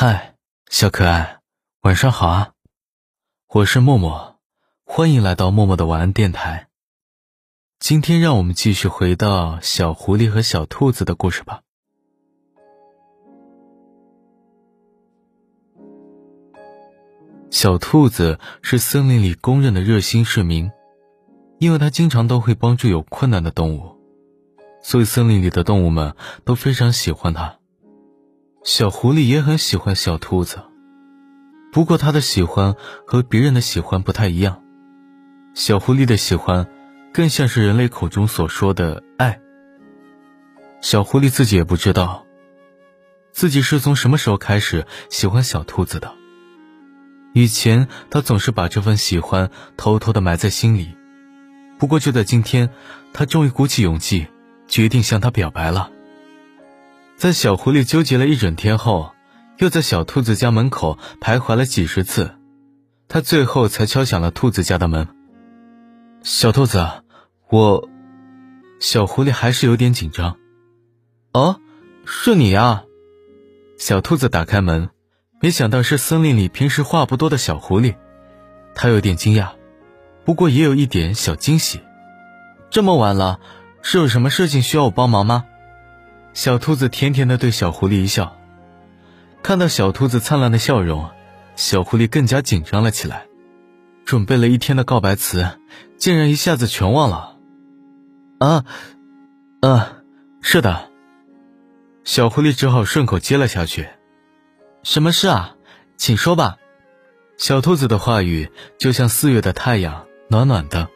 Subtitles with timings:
[0.00, 0.36] 嗨，
[0.70, 1.40] 小可爱，
[1.80, 2.52] 晚上好啊！
[3.48, 4.38] 我是默默，
[4.84, 6.68] 欢迎来到默默的晚安电台。
[7.80, 11.62] 今天让我们继续回到小狐狸和小兔子的故事吧。
[17.50, 20.70] 小兔子是森林里公认的热心市民，
[21.58, 23.96] 因为它经常都会帮助有困难的动物，
[24.80, 27.57] 所以森林里的动物们都非常喜欢它。
[28.64, 30.62] 小狐狸也很喜欢小兔子，
[31.72, 32.74] 不过他的喜欢
[33.06, 34.62] 和别人的喜欢不太一样。
[35.54, 36.66] 小狐狸的喜欢，
[37.12, 39.40] 更像是人类口中所说的爱。
[40.80, 42.26] 小狐狸自己也不知道，
[43.32, 46.12] 自己是从什么时候开始喜欢小兔子的。
[47.34, 50.96] 以前他总是把这份喜欢偷偷的埋在心里，
[51.78, 52.70] 不过就在今天，
[53.12, 54.26] 他终于鼓起勇气，
[54.66, 55.90] 决定向他表白了。
[57.18, 59.12] 在小狐狸纠结了一整天后，
[59.58, 62.36] 又在小兔子家门口徘徊了几十次，
[63.08, 65.08] 他最后才敲响了兔子家的门。
[66.22, 66.86] 小兔子，
[67.50, 67.88] 我……
[68.78, 70.36] 小狐狸还是有点紧张。
[71.32, 71.60] 哦，
[72.06, 72.84] 是你呀！
[73.76, 74.90] 小兔子打开门，
[75.40, 77.96] 没想到是森林里平时话不多的小狐狸，
[78.76, 79.48] 他有点惊讶，
[80.24, 81.80] 不过也有一点小惊喜。
[82.70, 83.40] 这么晚了，
[83.82, 85.44] 是有什么事情需要我帮忙吗？
[86.38, 88.36] 小兔子甜甜的对小狐狸一笑，
[89.42, 91.10] 看到小兔子灿烂的笑容，
[91.56, 93.26] 小狐狸更加紧张了起来。
[94.04, 95.58] 准备了一天的告白词，
[95.96, 97.36] 竟然一下子全忘了。
[98.38, 98.64] 啊，
[99.62, 99.96] 啊，
[100.40, 100.88] 是的。
[102.04, 103.88] 小狐狸只好顺口接了下去。
[104.84, 105.56] 什么事啊？
[105.96, 106.58] 请说吧。
[107.36, 110.88] 小兔子的话语就像四月的太阳，暖暖的。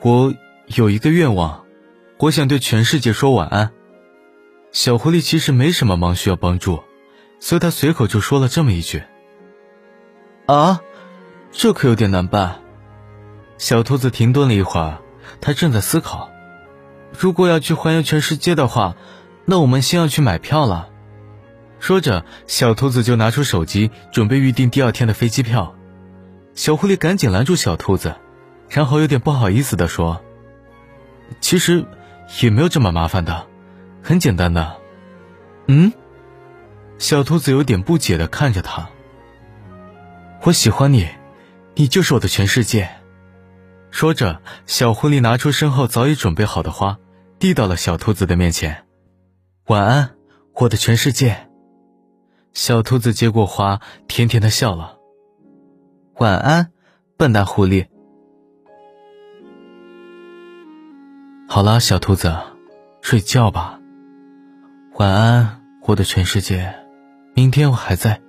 [0.00, 0.32] 我
[0.68, 1.66] 有一个愿望，
[2.18, 3.72] 我想对全世界说晚安。
[4.70, 6.82] 小狐狸其实没什么忙需要帮助，
[7.40, 9.02] 所以他随口就说了这么一句
[10.46, 10.80] ：“啊，
[11.50, 12.60] 这可有点难办。”
[13.58, 14.98] 小兔子停顿了一会儿，
[15.40, 16.30] 他正在思考：
[17.18, 18.94] 如果要去环游全世界的话，
[19.46, 20.90] 那我们先要去买票了。
[21.80, 25.74] 说着，小兔子就拿出手机准备预订第二天的飞机票。
[26.54, 28.14] 小狐狸赶紧拦住小兔子，
[28.68, 30.22] 然后有点不好意思地说
[31.40, 31.84] ：“其实
[32.42, 33.46] 也没有这么麻烦的。”
[34.08, 34.80] 很简单的，
[35.66, 35.92] 嗯，
[36.96, 38.88] 小兔子有点不解的看着他。
[40.44, 41.06] 我喜欢你，
[41.74, 42.88] 你就是我的全世界。
[43.90, 46.96] 说着，小狐狸拿出身后早已准备好的花，
[47.38, 48.86] 递到了小兔子的面前。
[49.66, 50.12] 晚安，
[50.54, 51.46] 我的全世界。
[52.54, 54.96] 小兔子接过花，甜甜的笑了。
[56.14, 56.72] 晚安，
[57.18, 57.86] 笨蛋狐狸。
[61.46, 62.34] 好了，小兔子，
[63.02, 63.77] 睡觉吧。
[64.98, 66.74] 晚安，我的全世界。
[67.32, 68.20] 明天我还在。